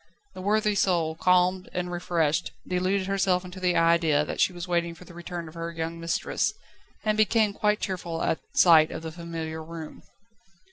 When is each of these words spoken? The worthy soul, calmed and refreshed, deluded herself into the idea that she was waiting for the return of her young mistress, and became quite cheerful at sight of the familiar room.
The 0.33 0.41
worthy 0.41 0.73
soul, 0.73 1.13
calmed 1.15 1.69
and 1.73 1.91
refreshed, 1.91 2.53
deluded 2.67 3.05
herself 3.05 3.45
into 3.45 3.59
the 3.59 3.75
idea 3.75 4.25
that 4.25 4.39
she 4.41 4.51
was 4.51 4.67
waiting 4.67 4.95
for 4.95 5.05
the 5.05 5.13
return 5.13 5.47
of 5.47 5.53
her 5.53 5.69
young 5.69 5.99
mistress, 5.99 6.55
and 7.03 7.15
became 7.15 7.53
quite 7.53 7.81
cheerful 7.81 8.23
at 8.23 8.39
sight 8.55 8.89
of 8.89 9.03
the 9.03 9.11
familiar 9.11 9.63
room. 9.63 10.01